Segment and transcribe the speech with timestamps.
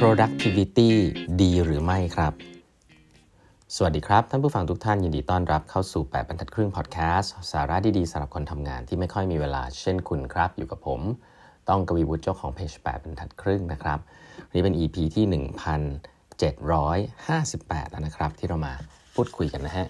[0.00, 0.90] productivity
[1.40, 2.32] ดีหรือไม่ครับ
[3.76, 11.00] สวัสดีครับ ท่านผู้ฟังทุกท่านยินดีต้อนรับเข้าสู่ 8 บรรทัดครึ่งพอดแคสต์สาระดีๆสำหรับคนทำงานที่ไม่ค่อยมีเวลาเช่นคุณครับ อยู่กับผม
[11.68, 13.98] ต้องกวีวุฒิเจ้าของเพจ8บรรทัดครึ่งนะครับ
[14.54, 18.74] นี่เป็น EP ที่ 1758 แล้วนะครับ ที่เรามา
[19.14, 19.86] พูดคุยกันนะฮะ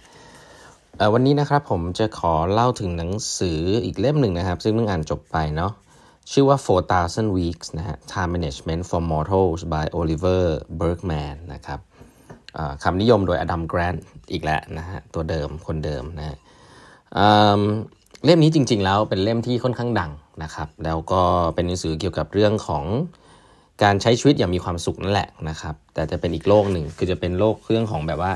[1.15, 5.73] วันนี้นะครับผมจะขอเล่าถึงหนังสืออีกเล่มหนึ่งนะครับ ซึ่งเพิ่งอ่านจบไปเนาะ
[6.33, 6.59] ชื่อว่า
[6.99, 10.43] 4,000 Weeks นะฮะ Time Management for Mortals by Oliver
[10.81, 11.81] Bergman นะครับ
[12.83, 16.37] คำนิยมโดยอดัมแกรนต์อีกแล้วนะฮะ ตัวเดิมคนเดิมนะฮะ
[18.25, 20.11] เล่มนี้จริง ๆ แล้วเป็นเล่มที่ค่อนข้างดัง
[20.43, 21.23] นะครับ แล้วก็
[21.55, 22.85] เป็นหนังสือเกี่ยวกับเรื่องของ
[23.83, 28.33] การใช้ชีวิตอย่างมีความสุขนั่นแหละนะครับ แต่จะเป็นอีกโลกหนึ่งคือจะเป็นโลกเรื่องของแบบว่า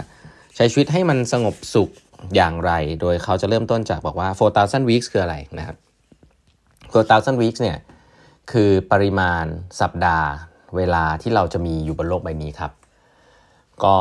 [0.57, 1.91] ใช้ชีวิตให้มันสงบสุข
[2.37, 5.77] อย่างไร โดยเขาจะเริ่มต้นจากบอกว่า4,000 weeks คืออะไรนะครับ
[6.93, 7.79] 4,000 weeks เนี่ย
[8.53, 9.45] คือปริมาณ
[9.81, 10.29] สัปดาห์
[10.77, 12.73] เวลาที่เราจะมีอยู่บนโลกใบนี้ครับ
[13.85, 13.95] ก็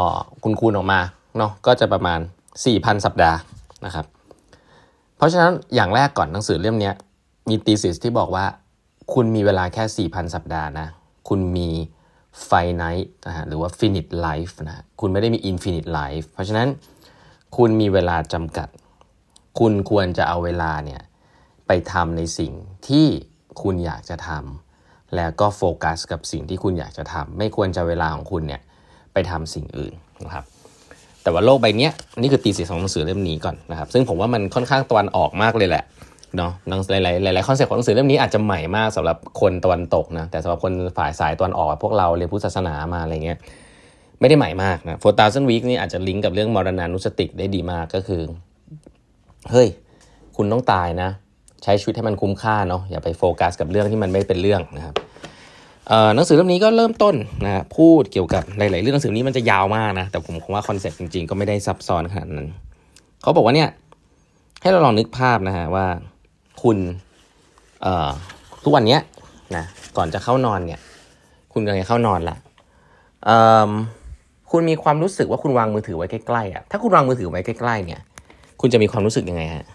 [0.44, 1.00] คุณคูณออกมา
[1.38, 2.20] เนาะก็จะประมาณ
[2.64, 3.38] 4,000 สัปดาห์
[3.86, 4.06] นะครับ
[5.18, 6.92] เพราะฉะนั้นอย่างแรกก่อนหนังสือเล่มนี้
[7.50, 8.46] มีตีสิสที่บอกว่า
[9.14, 10.88] คุณมีเวลาแค่ 4,000 สัปดาห์นะ
[11.30, 11.70] คุณมี
[12.46, 16.68] ไฟไนท์นะฮะหรือว่า finite life นะคุณไม่ได้มี infinite life เพราะฉะนั้น
[17.58, 18.68] คุณมีเวลาจำกัด
[19.60, 21.02] คุณควรจะเอาเวลาเนี่ย
[21.74, 22.54] ไปทำในสิ่ง
[22.88, 23.08] ที่
[23.62, 28.62] คุณอยากจะทำแล้วก็โฟกัสกับสิ่งที่คุณอยากจะทำไม่ควรจะเวลาของคุณเนี่ย
[29.14, 29.94] ไปทำสิ่งอื่น
[30.26, 30.46] นะครับ
[31.24, 31.90] แต่ว่าโลกใบนี้
[32.22, 35.84] นี่คือ thesis ของหนังสือเล่มนี้ก่อนนะครับ ซึ่งผมว่ามันค่อนข้างตะวันออกมากเลยแหละ
[36.38, 36.52] เนาะ
[36.90, 36.94] ห
[37.26, 43.38] ลายๆหลายๆ concept ของหนังสือเล่มนี้อาจจะใหม่มากสำหรับคนตะวันตกนะแต่สำหรับคนฝ่ายสายตะวันออกพวกเราเรียนพุทธศาสนามาอะไรเงี้ย
[44.20, 48.22] ไม่ได้ใหม่มากนะ4,000 week นี่อาจจะลิงก์กับเรื่องมรณานุสติกได้ดีมากก็คือ
[49.52, 49.68] เฮ้ย
[50.38, 51.10] คุณต้องตายนะ
[51.64, 54.96] ใช้ชีวิตให้มันคุ้มค่าเนาะอย่าไปโฟกัสกับเรื่องที่มันไม่เป็นเรื่องนะครับ
[56.16, 62.48] หนังสือเล่มนี้ก็เริ่มต้นนะพูดเกี่ยวกับหลาย ๆ เรื่องหนังสือนี้มันจะยาวมากนะแต่ผมคงว่า concept จริง ๆ ก็ไม่ได้ซับซ้อนขนาดนั้น
[63.22, 63.70] เขาบอกว่าเนี่ย
[64.62, 65.86] ให้เราลองนึกภาพนะฮะว่า
[66.64, 66.78] คุณ
[68.64, 68.98] ทุกวันนี้
[69.56, 69.64] นะ
[69.98, 70.80] ก่อนจะเข้านอนเนี่ย
[71.54, 72.38] คุณกำลังจะเข้านอนละ
[74.52, 78.02] คุณมีความรู้สึกว่าคุณวางมือถือไว้ใกล้ ๆอะถ้าคุณวางมือถือไว้ใกล้ ๆ เนี่ย
[78.62, 79.66] คุณจะมีความรู้สึกยังไงฮะ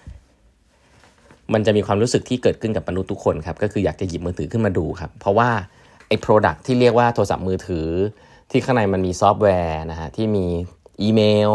[1.52, 5.50] มันจะมีความรู้สึกที่เกิดขึ้นกับมนุษย์ทุกคนครับก็คืออยากจะหยิบมือถือขึ้นมาดูครับเพราะว่า
[6.08, 7.88] ไอ้โปรดักที่เรียกว่าโทรศัพท์มือถือ
[8.50, 10.46] ที่ข้างในมันมีซอฟต์แวร์นะฮะที่มี
[11.02, 11.50] อีเมล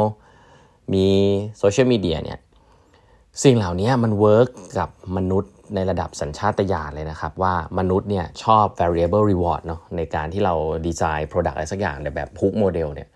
[0.94, 1.08] มี
[1.60, 2.40] โซเชียลมีเดียเนี่ย
[3.44, 4.50] สิ่งเหล่านี้มัน work
[4.80, 10.54] กับมนุษย์ในระดับสัญชาตญาณเลยนะครับ ว่ามนุษย์เนี่ยชอบ variable reward เนาะในการที่เรา
[10.86, 13.10] design product อะไรสักอย่างแบบ Hook Model เนี่ย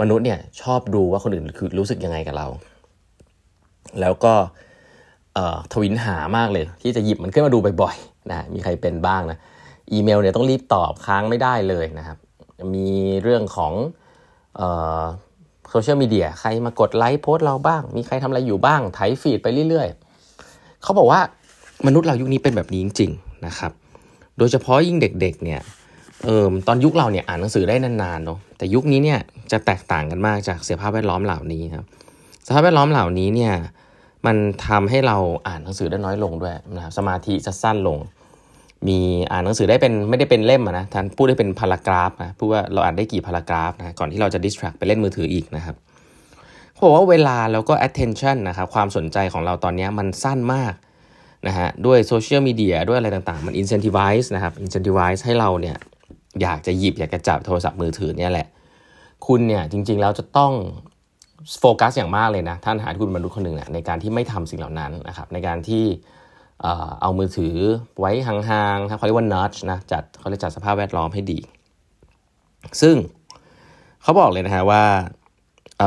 [0.00, 2.46] มนุษย์เนี่ยชอบดูว่าคนอื่นคือรู้สึกยังไงกับเรา
[4.00, 4.34] แล้วก็
[5.72, 9.38] ถวิลหามากเลย ที่จะหยิบมันขึ้นมาดูบ่อยๆนะมีใครเป็นบ้างนะ
[9.92, 12.18] อีเมลเนี่ยต้องรีบตอบค้างไม่ได้เลยนะครับ
[12.74, 12.90] มี
[13.22, 13.72] เรื่องของ
[15.70, 21.20] โซเชียลมีเดียใครมากดไลค์โพสเราบ้าง มีใครทำอะไรอยู่บ้างไถฟีดไปเรื่อยๆเขาบอกว่า
[21.86, 23.72] มนุษย์เรายุคนี้เป็นแบบนี้จริงๆนะครับ
[24.38, 25.60] โดยเฉพาะยิ่งเด็กๆเนี่ย
[26.24, 29.18] เออตอนยุคเราเนี่ยอ่านหนังสือได้นานๆเนาะแต่ยุคนี้เนี่ย
[29.52, 31.84] จะแตกต่างกันมากจากสภาพแวดล้อมเหล่านี้ครับ
[32.46, 33.52] สภาพแวดล้อมเหล่านี้เนี่ย
[34.26, 34.36] มัน
[34.66, 37.98] ทำให้เราอ่านหนังสือได้น้อยลงด้วยนะครับสมาธิจะสั้นลง
[38.88, 38.98] มี
[39.32, 45.76] อ่านหนังสือได้เป็นไม่ได้เป็นเล่มนะท่านพูดได้เป็นพารากราฟนะพูดว่าเราอ่านได้กี่พารากราฟนะก่อนที่เราจะดิสแทรกไปเล่นมือถืออีกนะครับ
[46.72, 50.74] เขาบอกว่าเวลาแล้วก็ attention นะครับความสนใจของเราตอนนี้มันสั้นมาก
[51.46, 55.76] นะฮะด้วยโซเชียลมีเดียด้วยอะไรต่างๆ มัน incentivize นะครับ incentivize ให้เราเนี่ย
[56.42, 58.46] อยากจะหยิบอยากจะจับโทรศัพท์มือถือเนี่ยแหละ
[59.26, 60.52] คุณเนี่ยจริงๆแล้วจะต้อง
[61.60, 65.84] โฟกัสอย่างมากเลยนะท่านหาคุณมนุษย์คนหนึ่งเนี่ยในการที่ไม่ทำสิ่งเหล่านั้นนะครับในการที่
[67.02, 67.54] เอามือถือ
[68.00, 71.38] ไว้ห่างๆเขาเรียกว่า nudge นะจัดเขาเรียกจัดสภาพแวดล้อมให้ดี
[72.80, 72.96] ซึ่ง
[74.02, 74.82] เขาบอกเลยนะฮะว่า
[75.78, 75.82] เ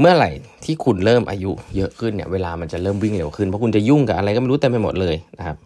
[0.00, 0.30] เมื่อไหร่
[0.64, 5.56] ที่คุณเริ่มอายุเยอะขึ้นเนี่ยเวลามันจะเริ่มวิ่งเร็วขึ้นเพราะคุณจะยุ่งกับอะไรก็ไม่รู้เต็มไปหมดเลยนะครับ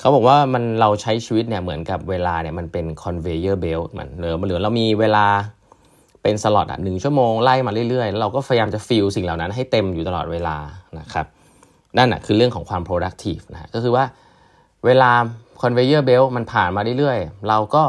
[0.00, 5.26] เขาบอกว่ามันเราใช้ชีวิตเนี่ยเหมือนกับเวลาเนี่ยมันเป็น conveyor belt เหมือนเหลือเหลือเรามีเวลา
[6.26, 10.56] เป็นสล็อตอะหนึ่งชั่วโมงไล่มาเรื่อยๆ แล้วเราก็พยายามจะฟิลสิ่งเหล่านั้นให้เต็มอยู่ตลอดเวลา
[10.98, 11.26] นะครับ
[11.98, 14.04] นั่นอะคือเรื่องของความ productive นะก็คือว่า
[14.86, 15.10] เวลา
[15.60, 17.84] conveyor belt มันผ่านมาเรื่อยๆ เราก็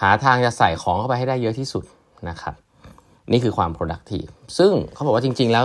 [0.00, 1.84] หาทางจะใส่ของเข้าไปให้ได้เยอะที่สุด
[2.28, 2.54] นะครับ
[3.32, 5.64] นี่คือความ productive ซึ่งเขาบอกว่าจริง ๆ แล้ว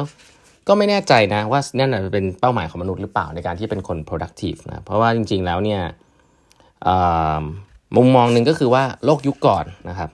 [0.67, 5.81] ก็ไม่แน่ใจนะว่านั่นเป็นเป้าหมายของมนุษย์หรือเปล่าในการที่เป็นคน productive นะเพราะว่าจริง ๆ แล้วเนี่ย
[7.95, 10.09] มุมมองหนึ่งก็คือว่าโลกยุคก่อนนะครับ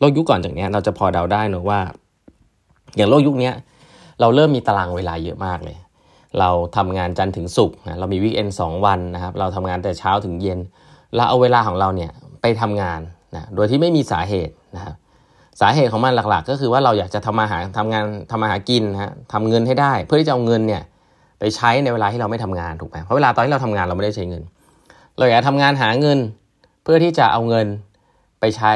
[0.00, 1.80] โลกยุคก่อนจากนี้เราจะพอเดาได้นะว่า
[2.96, 3.50] อย่างโลกยุคนี้
[4.20, 5.76] เราเริ่มมีตารางเวลาเยอะมากเลย
[6.38, 10.58] เราทำงานจันทร์ถึงศุกร์นะเรามีวิกเอนสองวันนะครับ เราทำงานแต่เช้าถึงเย็น
[11.14, 12.10] เราเอาเวลาของเราเนี่ย
[12.42, 13.00] ไปทำงาน
[13.34, 14.94] นะโดยที่ไม่มีสาเหตุนะครับ
[15.60, 20.82] สาเหตุของมันหลักๆ ก็คือว่าเราอยากจะทำมาหาทำงานทำมาหากินนะฮะทำเงินให้ได้ เพื่อที่จะเอาเงินเนี่ย
[21.38, 24.42] ไปใช้ในเวลาที่เราไม่ทำงานถูกไหมเพราะเวลาตอนที่เราทำงานเราไม่ได้ใช้เงิน
[25.18, 26.18] เราอยากทำงานหาเงิน
[26.82, 27.66] เพื่อที่จะเอาเงิน
[28.40, 28.72] ไปใช้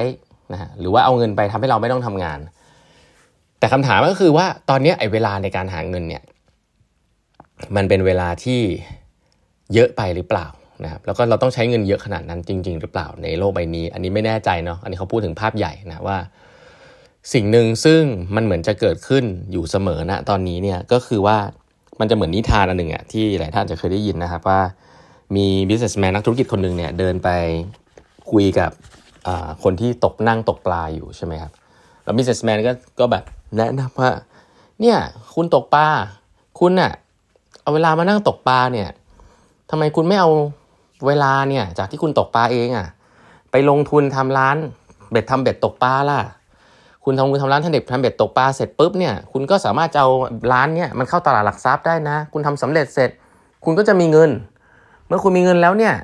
[0.53, 2.39] นะฮะหรือว่าเอาเงินไปทำให้เราไม่ต้องทำงาน
[3.59, 6.23] แต่คำถามก็คือว่าตอนนี้ไอ้เวลาในการหาเงินเนี่ย
[7.77, 8.61] มันเป็นเวลาที่
[9.75, 10.47] เยอะไปหรือเปล่า
[10.85, 16.19] นะครับแล้วก็เราต้องใช้เงินเยอะขนาดนั้นจริง ๆ หรือเปล่าในโลกใบนี้ อันนี้ไม่แน่ใจเนาะอันนี้เขาพูดถึงภาพใหญ่นะว่า
[17.33, 18.03] สิ่งหนึ่งซึ่ง
[18.35, 21.39] มันเหมือนจะเกิดขึ้นอยู่เสมอนะตอนนี้เนี่ยก็คือว่า
[22.01, 24.61] มันจะเหมือนนิทานอันหนึ่งอะที่หลายท่านจะเคยได้ยินนะครับว่า
[25.37, 27.29] มี businessman นักธุรกิจคนหนึ่งเนี่ยเดินไป
[28.31, 28.71] คุยกับ
[29.63, 31.53] คนที่ตกนั่งตกปลาอยู่ใช่ไหมครับ
[32.05, 33.25] แล้ว businessman ก็ก็แบบ
[33.57, 34.11] แนะนำว่า
[34.81, 34.99] เนี่ย
[35.35, 35.87] คุณตกปลา
[36.61, 36.93] คุณน่ะ
[37.63, 38.89] เอาเวลามานั่งตกปลาเนี่ย
[39.71, 40.31] ทำไมคุณไม่เอา
[41.07, 42.87] เวลาเนี่ยจากที่คุณตกปลาเองอะ่ะ
[43.51, 44.57] ไปลงทุนทำร้าน
[45.11, 46.21] เบ็ดทำเบ็ดตกปลาล่ะ
[47.05, 50.11] คุณทำคุณทำร้านทำเด็กทำเบ็ดตกปลาเสร็จปุ๊บเนี่ย คุณก็สามารถจะเอา
[50.53, 53.11] ร้านเนี่ยมันเข้าตลาดหลักทรัพย์ได้นะ คุณทำสำเร็จเสร็จ
[53.65, 54.31] คุณก็จะมีเงิน
[55.07, 55.95] เมื่อคุณมีเงินแล้วเนี่ย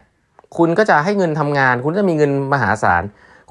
[0.57, 3.03] คุณก็จะให้เงินทำงาน คุณจะมีเงินมหาศาล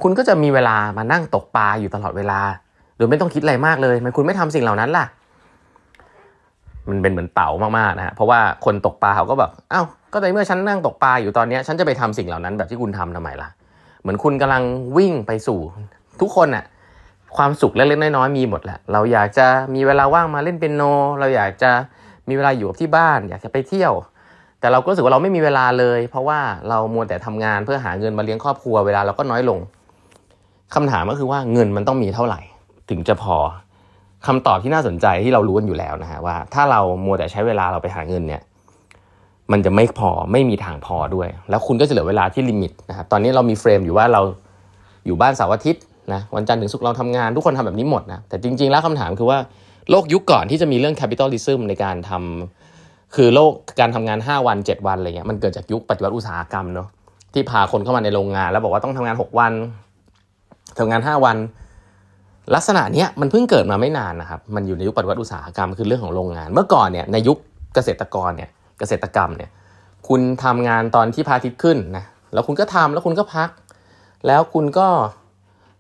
[0.01, 2.40] คุณก็จะมีเวลามานั่งตกปลาอยู่ตลอดเวลา
[2.98, 5.06] โดยไม่ต้องคิดอะไรมากเลยมันคุณไม่ทำสิ่งเหล่านั้นล่ะ
[6.90, 13.50] มันเป็นเหมือนเต่ามากๆนะฮะเพราะว่าคนตกปลาเขาก็แบบเอ้าก็ในเมื่อฉันนั่งตกปลาอยู่ตอนนี้ฉันจะไปทำสิ่งเหล่านั้นแบบที่คุณทำทำไมล่ะ
[14.01, 14.63] เหมือนคุณกำลัง
[14.98, 15.60] วิ่งไปสู่
[16.22, 16.66] ทุกคนอะ
[17.38, 20.81] ความสุขเล็กๆน้อยๆมีหมดแหละเราอยากจะมีเวลาว่างมาเล่นเปียโน
[21.19, 21.72] เราอยากจะ
[22.28, 23.94] มีเวลาอยู่กับที่บ้าน อยากจะไปเที่ยว
[24.60, 26.40] แต่เราก็รู้สึกว่าเราไม่มีเวลาเลย เพราะว่า
[26.70, 29.60] เรามัวแต่ทำงานเพื่อหาเงินมาเลี้ยงครอบครัวเวลาเราก็น้อยลง
[30.76, 32.42] คำถามก็คือว่าเงินมันต้องมีเท่าไหร่
[32.90, 33.36] ถึงจะพอ
[34.28, 38.42] คำตอบที่น่าสนใจที่เรารู้กันอยู่แล้วนะฮะว่า ถ้าเรามัวแต่ใช้เวลาเราไปหาเงินเนี่ย
[39.52, 44.22] มันจะไม่พอไม่มีทางพอด้วย แล้วคุณก็จะเหลือเวลาที่ลิมิตนะครับตอนนี้เรามีเฟรมอยู่ว่าเรา
[45.06, 45.84] อยู่บ้านเสาร์อาทิตย์
[46.14, 49.38] นะวันจันทร์ถึงศุกร์เราทำงานทุกคนทำแบบนี้หมดนะแต่จริง ๆ แล้วคำถามคือว่า
[49.90, 52.79] โลกยุคก่อนที่จะมีเรื่อง capitalism ในการทำ
[53.16, 56.88] คือโลกการทำงาน 5 วัน 7 วันอะไรเงี้ยมันเกิดจากยุคปฏิวัติอุตสาหกรรมเนาะ
[57.34, 59.54] ที่พาคนเข้ามาในโรงงาน แล้วบอกว่าต้องทำงาน 6 วัน
[60.80, 61.38] ทำงาน 5 วัน
[62.56, 67.38] ลักษณะเนี้ยมันเพิ่งเกิดมาไม่นานนะครับมันอยู่ในยุคปฏิวัติอุตสาหกรรมคือเรื่องของโรงงาน เมื่อก่อนเนี่ยในยุค
[67.76, 69.50] เกษตรกรเนี่ยเกษตรกรรมเนี่ย
[70.08, 73.50] คุณทำงานตอนที่พระอาทิตย์ขึ้นนะแล้วคุณก็ทำแล้วคุณก็พัก
[74.28, 74.88] แล้วคุณก็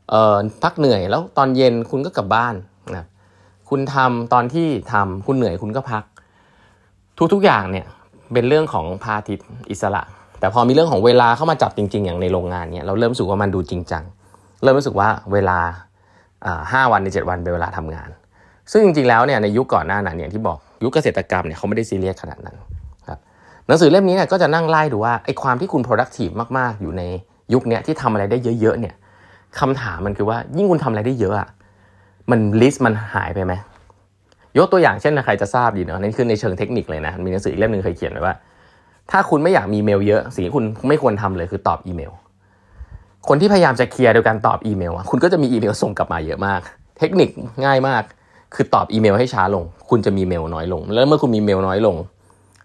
[0.09, 2.55] เอ่อพักเหนื่อยแล้วตอนเย็นคุณก็กลับบ้าน
[2.95, 3.05] นะ
[3.69, 6.03] คุณทำตอนที่ทำคุณเหนื่อยคุณก็พัก
[7.33, 7.85] ทุกๆอย่างเนี่ย
[8.33, 10.01] เป็นเรื่องของพาทิตย์อิสระ
[10.39, 14.03] แต่พอมีเรื่องของเวลาเข้ามาจับจริง ๆ อย่างในโรงงานเนี่ยเราเริ่มรู้สึกว่ามันดูจริงจัง
[14.63, 15.59] เริ่มรู้สึกว่าเวลา
[16.71, 18.09] ห้าวันในเจ็ดวันเป็นเวลาทำงาน
[18.71, 22.55] ซึ่งจริงๆแล้วเนี่ยในยุคก่อนหน้านั้นเนี่ยที่บอกยุคเกษตรกรรมเนี่ยเขาไม่ได้ซีเรียสขนาดนั้น
[23.67, 27.01] หนังสือเล่มนี้เนี่ยก็จะนั่งไล่ดูว่าไอ้ความที่คุณ productive มากๆ อยู่ใน
[27.53, 28.95] ยุคนี้ที่ทำอะไรได้เยอะๆเนี่ย
[29.59, 31.49] คำถามมันคือว่ายิ่งคุณทำอะไรได้เยอะอะ
[32.31, 33.53] มัน list มันหายไปไหม
[34.59, 38.33] ยกตัวอย่างเช่นใครจะทราบดีเนาะนี่คือในเชิงเทคนิคเลยนะ มีหนังสืออีกเล่มหนึ่งเคยเขียนไว้ว่า
[39.11, 42.11] ถ้าคุณไม่อยากมีเมลเยอะสิ่งที่คุณไม่ควรทำเลยคือตอบอีเมล
[43.27, 46.61] คนที่พยายามจะ clear โดยการตอบอีเมลคุณก็จะมีอีเมลส่งกลับมาเยอะมาก
[46.99, 47.29] เทคนิค
[47.65, 48.03] ง่ายมาก
[48.55, 51.95] คือตอบอีเมลให้ช้าลง คุณจะมีเมลน้อยลง แล้วเมื่อคุณมีเมลน้อยลง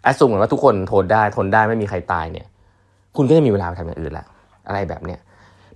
[0.02, 2.46] แอดซูมว่าทุกคนทนได้ทนได้ไม่มีใครตายเนี่ย
[3.16, 4.24] คุณก็จะมีเวลาไปทำอย่างอื่นละ
[4.68, 5.20] อะไรแบบเนี้ย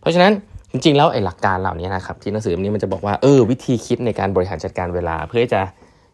[0.00, 0.32] เพราะฉะนั้น
[0.72, 5.60] จริงๆแล้วไอ้หลักการเหล่านี้นะครับที่หนังสือเล่มนี้มันจะบอกว่าเออวิธีคิดในการบริหารจัดการเวลาเพื่อจะ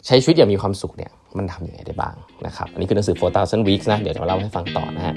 [0.07, 2.15] ใช้ชีวิตอย่างมีความสุขเนี่ยมันทำยังไงได้บ้าง
[2.47, 5.15] นะครับ อันนี้คือหนังสือ 4,000 weeks นะ เดี๋ยวจะมาเล่าให้ฟังต่อนะฮะ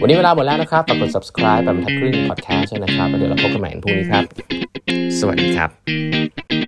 [0.00, 4.24] วันนี้เวลาหมดแล้วนะครับ ฝากกด subscribe แบบทัดครึ่ง podcast นะครับแล้วเดี๋ยวเราพบกันใหม่ในพรุ่งนี้ครับ
[5.20, 6.65] สวัสดีครับ